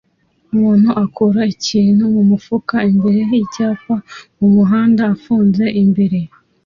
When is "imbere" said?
2.91-3.19, 5.83-6.19